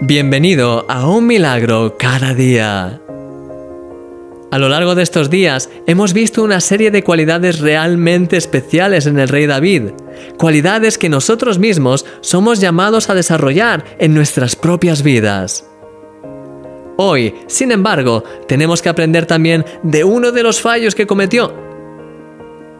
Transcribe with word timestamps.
Bienvenido 0.00 0.86
a 0.88 1.08
un 1.08 1.26
milagro 1.26 1.96
cada 1.98 2.32
día. 2.32 3.00
A 4.52 4.58
lo 4.58 4.68
largo 4.68 4.94
de 4.94 5.02
estos 5.02 5.30
días 5.30 5.68
hemos 5.88 6.12
visto 6.12 6.44
una 6.44 6.60
serie 6.60 6.92
de 6.92 7.02
cualidades 7.02 7.58
realmente 7.58 8.36
especiales 8.36 9.06
en 9.06 9.18
el 9.18 9.26
rey 9.26 9.46
David, 9.46 9.90
cualidades 10.38 10.96
que 10.96 11.08
nosotros 11.08 11.58
mismos 11.58 12.06
somos 12.20 12.60
llamados 12.60 13.10
a 13.10 13.14
desarrollar 13.14 13.84
en 13.98 14.14
nuestras 14.14 14.54
propias 14.54 15.02
vidas. 15.02 15.68
Hoy, 16.96 17.34
sin 17.48 17.72
embargo, 17.72 18.22
tenemos 18.46 18.80
que 18.80 18.90
aprender 18.90 19.26
también 19.26 19.64
de 19.82 20.04
uno 20.04 20.30
de 20.30 20.44
los 20.44 20.60
fallos 20.60 20.94
que 20.94 21.08
cometió. 21.08 21.52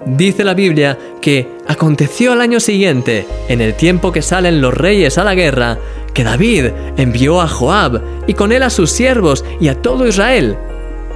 Dice 0.06 0.44
la 0.44 0.54
Biblia 0.54 0.98
que 1.20 1.48
aconteció 1.66 2.32
al 2.32 2.42
año 2.42 2.60
siguiente, 2.60 3.26
en 3.48 3.60
el 3.60 3.74
tiempo 3.74 4.12
que 4.12 4.20
salen 4.20 4.60
los 4.60 4.74
reyes 4.74 5.16
a 5.16 5.24
la 5.24 5.34
guerra, 5.34 5.78
que 6.12 6.24
David 6.24 6.66
envió 6.96 7.40
a 7.40 7.48
Joab 7.48 8.02
y 8.26 8.34
con 8.34 8.52
él 8.52 8.62
a 8.62 8.70
sus 8.70 8.90
siervos 8.90 9.44
y 9.60 9.68
a 9.68 9.80
todo 9.80 10.06
Israel. 10.06 10.56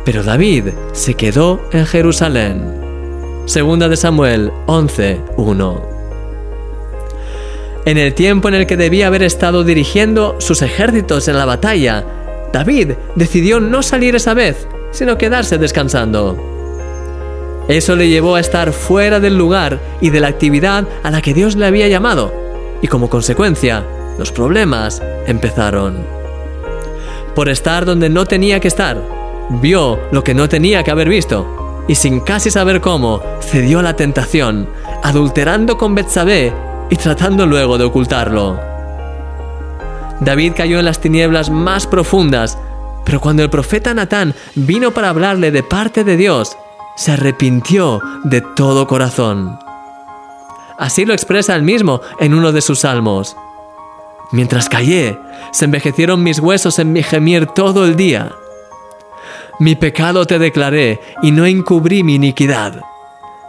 Pero 0.04 0.22
David 0.22 0.68
se 0.92 1.14
quedó 1.14 1.60
en 1.72 1.84
Jerusalén. 1.84 2.62
Segunda 3.44 3.88
de 3.88 3.96
Samuel 3.96 4.50
11:1. 4.66 5.82
En 7.84 7.98
el 7.98 8.14
tiempo 8.14 8.48
en 8.48 8.55
el 8.55 8.66
que 8.66 8.77
debía 8.77 9.06
haber 9.06 9.22
estado 9.22 9.64
dirigiendo 9.64 10.36
sus 10.38 10.62
ejércitos 10.62 11.28
en 11.28 11.36
la 11.36 11.44
batalla, 11.44 12.05
David 12.52 12.92
decidió 13.16 13.60
no 13.60 13.82
salir 13.82 14.16
esa 14.16 14.34
vez, 14.34 14.66
sino 14.91 15.18
quedarse 15.18 15.58
descansando. 15.58 16.57
Eso 17.68 17.96
le 17.96 18.08
llevó 18.08 18.36
a 18.36 18.40
estar 18.40 18.72
fuera 18.72 19.20
del 19.20 19.36
lugar 19.36 19.78
y 20.00 20.08
de 20.08 20.20
la 20.20 20.28
actividad 20.28 20.88
a 21.02 21.10
la 21.10 21.20
que 21.20 21.34
Dios 21.34 21.54
le 21.54 21.66
había 21.66 21.86
llamado, 21.86 22.32
y 22.80 22.88
como 22.88 23.10
consecuencia, 23.10 23.84
los 24.18 24.32
problemas 24.32 25.02
empezaron. 25.27 25.98
Por 27.34 27.50
estar 27.50 27.84
donde 27.84 28.08
no 28.08 28.24
tenía 28.24 28.58
que 28.58 28.68
estar, 28.68 29.00
vio 29.60 30.00
lo 30.12 30.24
que 30.24 30.33
no 30.33 30.48
tenía 30.48 30.83
que 30.83 30.91
haber 30.91 31.11
visto, 31.11 31.84
y 31.86 31.94
sin 31.94 32.20
casi 32.20 32.50
saber 32.50 32.80
cómo, 32.80 33.22
cedió 33.41 33.80
a 33.80 33.83
la 33.83 33.96
tentación, 33.96 34.69
adulterando 35.02 35.77
con 35.77 35.94
Betsabé 35.94 36.52
y 36.89 36.96
tratando 36.96 37.44
luego 37.46 37.77
de 37.77 37.84
ocultarlo. 37.84 38.58
David 40.20 40.55
cayó 40.56 40.78
en 40.78 40.86
las 40.86 41.00
tinieblas 41.00 41.50
más 41.50 41.86
profundas, 41.86 42.58
pero 43.05 43.20
cuando 43.20 43.42
el 43.42 43.50
profeta 43.50 43.92
Natán 43.92 44.34
vino 44.55 44.91
para 44.91 45.11
hablarle 45.11 45.50
de 45.50 45.62
parte 45.62 46.02
de 46.02 46.16
Dios, 46.16 46.56
se 46.98 47.12
arrepintió 47.12 48.02
de 48.24 48.41
todo 48.41 48.88
corazón. 48.88 49.56
Así 50.78 51.05
lo 51.05 51.14
expresa 51.14 51.55
él 51.55 51.62
mismo 51.62 52.00
en 52.18 52.34
uno 52.34 52.50
de 52.50 52.60
sus 52.60 52.80
salmos. 52.80 53.36
Mientras 54.32 54.68
callé, 54.68 55.16
se 55.52 55.64
envejecieron 55.64 56.24
mis 56.24 56.40
huesos 56.40 56.78
en 56.80 56.92
mi 56.92 57.05
gemir 57.05 57.46
todo 57.46 57.84
el 57.84 57.94
día. 57.94 58.32
Mi 59.60 59.77
pecado 59.77 60.27
te 60.27 60.40
declaré 60.40 61.00
y 61.22 61.30
no 61.30 61.46
encubrí 61.46 62.02
mi 62.02 62.16
iniquidad. 62.16 62.82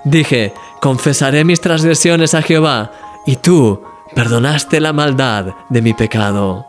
Dije, 0.03 0.53
confesaré 0.79 1.43
mis 1.43 1.59
transgresiones 1.59 2.35
a 2.35 2.43
Jehová, 2.43 2.91
y 3.25 3.35
tú 3.35 3.83
perdonaste 4.15 4.79
la 4.79 4.93
maldad 4.93 5.47
de 5.69 5.81
mi 5.81 5.93
pecado. 5.93 6.65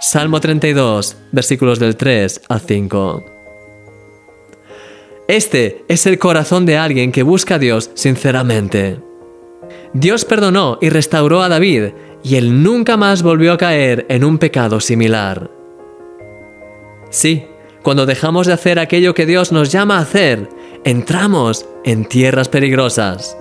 Salmo 0.00 0.40
32, 0.40 1.16
versículos 1.30 1.78
del 1.78 1.96
3 1.96 2.42
al 2.48 2.60
5. 2.60 3.31
Este 5.28 5.84
es 5.88 6.06
el 6.06 6.18
corazón 6.18 6.66
de 6.66 6.76
alguien 6.76 7.12
que 7.12 7.22
busca 7.22 7.54
a 7.54 7.58
Dios 7.58 7.90
sinceramente. 7.94 8.98
Dios 9.94 10.24
perdonó 10.24 10.78
y 10.80 10.88
restauró 10.88 11.42
a 11.42 11.48
David, 11.48 11.90
y 12.24 12.36
él 12.36 12.62
nunca 12.62 12.96
más 12.96 13.22
volvió 13.22 13.52
a 13.52 13.58
caer 13.58 14.06
en 14.08 14.24
un 14.24 14.38
pecado 14.38 14.80
similar. 14.80 15.50
Sí, 17.10 17.44
cuando 17.82 18.06
dejamos 18.06 18.46
de 18.46 18.52
hacer 18.52 18.78
aquello 18.78 19.14
que 19.14 19.26
Dios 19.26 19.52
nos 19.52 19.70
llama 19.70 19.98
a 19.98 20.02
hacer, 20.02 20.48
entramos 20.84 21.66
en 21.84 22.04
tierras 22.04 22.48
peligrosas. 22.48 23.36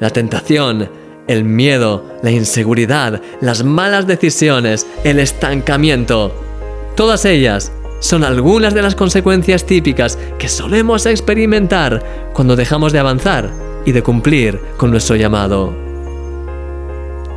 La 0.00 0.10
tentación, 0.10 0.90
el 1.28 1.44
miedo, 1.44 2.04
la 2.22 2.30
inseguridad, 2.30 3.22
las 3.40 3.64
malas 3.64 4.06
decisiones, 4.06 4.86
el 5.04 5.18
estancamiento. 5.18 6.34
Todas 6.96 7.24
ellas 7.24 7.72
son 8.04 8.22
algunas 8.22 8.74
de 8.74 8.82
las 8.82 8.94
consecuencias 8.94 9.64
típicas 9.64 10.18
que 10.38 10.50
solemos 10.50 11.06
experimentar 11.06 12.30
cuando 12.34 12.54
dejamos 12.54 12.92
de 12.92 12.98
avanzar 12.98 13.50
y 13.86 13.92
de 13.92 14.02
cumplir 14.02 14.60
con 14.76 14.90
nuestro 14.90 15.16
llamado. 15.16 15.74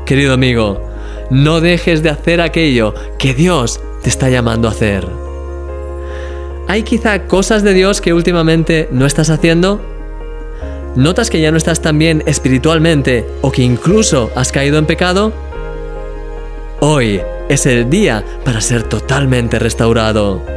Querido 0.06 0.34
amigo, 0.34 0.82
no 1.30 1.62
dejes 1.62 2.04
de 2.04 2.10
hacer 2.10 2.42
aquello 2.42 2.94
que 3.18 3.34
Dios 3.34 3.80
te 4.04 4.10
está 4.10 4.30
llamando 4.30 4.68
a 4.68 4.72
hacer. 4.72 5.08
¿Hay 6.68 6.84
quizá 6.84 7.28
cosas 7.28 7.64
de 7.64 7.74
Dios 7.74 8.02
que 8.02 8.12
últimamente 8.12 8.90
no 8.92 9.06
estás 9.06 9.30
haciendo? 9.30 9.80
¿Notas 10.98 11.30
que 11.30 11.40
ya 11.40 11.50
no 11.50 11.58
estás 11.58 11.82
tan 11.82 11.98
bien 11.98 12.24
espiritualmente 12.26 13.26
o 13.42 13.54
que 13.54 13.62
incluso 13.62 14.32
has 14.36 14.52
caído 14.52 14.78
en 14.80 14.86
pecado? 14.86 15.32
Hoy 16.82 17.22
es 17.48 17.66
el 17.66 17.90
día 17.90 18.26
para 18.44 18.60
ser 18.60 18.84
totalmente 18.84 19.60
restaurado. 19.60 20.57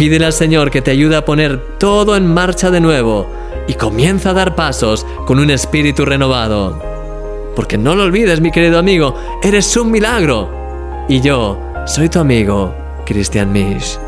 Pídele 0.00 0.24
al 0.24 0.32
Señor 0.32 0.70
que 0.70 0.80
te 0.80 0.90
ayude 0.90 1.14
a 1.14 1.26
poner 1.26 1.76
todo 1.76 2.16
en 2.16 2.26
marcha 2.26 2.70
de 2.70 2.80
nuevo 2.80 3.30
y 3.68 3.74
comienza 3.74 4.30
a 4.30 4.32
dar 4.32 4.54
pasos 4.54 5.04
con 5.26 5.38
un 5.38 5.50
espíritu 5.50 6.06
renovado. 6.06 6.82
Porque 7.54 7.76
no 7.76 7.94
lo 7.94 8.04
olvides, 8.04 8.40
mi 8.40 8.50
querido 8.50 8.78
amigo, 8.78 9.14
eres 9.42 9.76
un 9.76 9.90
milagro. 9.90 10.48
Y 11.06 11.20
yo 11.20 11.60
soy 11.84 12.08
tu 12.08 12.18
amigo, 12.18 12.74
Christian 13.04 13.52
Misch. 13.52 13.98